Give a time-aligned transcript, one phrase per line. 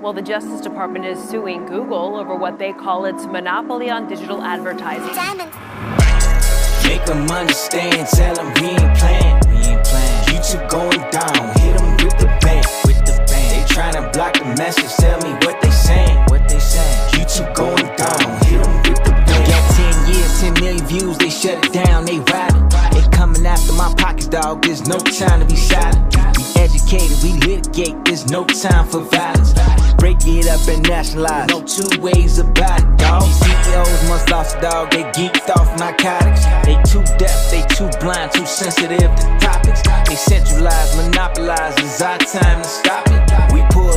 [0.00, 4.40] Well, the Justice Department is suing Google over what they call its monopoly on digital
[4.40, 5.12] advertising.
[5.12, 5.50] Diamond.
[6.84, 9.40] Make them understand, tell them we ain't playing.
[9.48, 10.22] We ain't playing.
[10.30, 12.62] YouTube going down, hit them with the bang.
[12.86, 13.50] With the bang.
[13.50, 16.26] They tryna block the message, tell me what they saying.
[16.28, 17.10] What they saying.
[17.10, 19.50] YouTube going down, hit them with the bang.
[19.50, 22.68] Got 10 years, 10 million views, they shut it down, they riding.
[22.92, 24.62] They coming after my pockets, dog.
[24.62, 26.07] There's no time to be silent.
[26.90, 29.52] We litigate, there's no time for violence.
[29.98, 33.24] Break it up and nationalize, no two ways about it, dog.
[33.24, 34.90] These CEOs must lost, dog.
[34.90, 36.46] They geeked off narcotics.
[36.64, 39.82] They too deaf, they too blind, too sensitive to topics.
[40.08, 41.74] They centralize, monopolize.
[41.76, 43.52] It's our time to stop it.
[43.52, 43.87] We pulled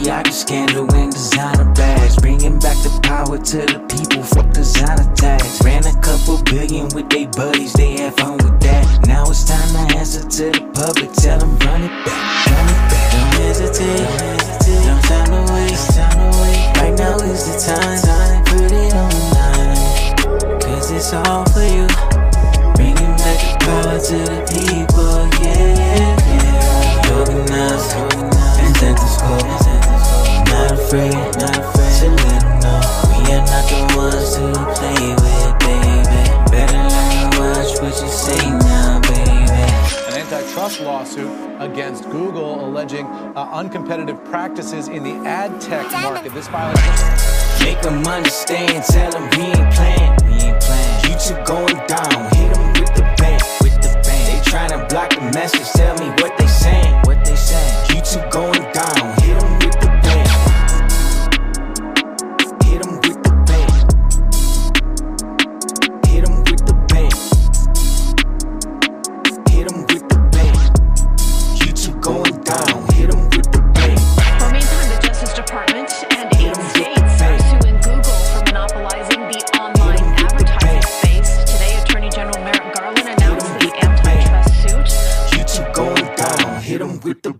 [0.00, 4.22] Balenciaga scandal and designer bags, bringing back the power to the people.
[4.22, 5.60] Fuck designer tags.
[5.64, 9.06] Ran a couple billion with they buddies, they had fun with that.
[9.06, 11.12] Now it's time to answer to the public.
[11.12, 12.39] Tell them run it back.
[40.70, 46.32] Antitrust lawsuit against Google alleging uh, uncompetitive practices in the ad tech market.
[46.32, 47.64] This violation.
[47.64, 50.12] Make them understand, tell them we ain't playing.
[50.24, 51.00] We ain't playing.
[51.04, 53.40] YouTube going down, hit them with the bang.
[53.60, 54.26] With the bang.
[54.26, 56.94] They tryna block the message, tell me what they saying.
[57.04, 57.86] What they saying.
[57.88, 58.39] YouTube going
[87.04, 87.32] with the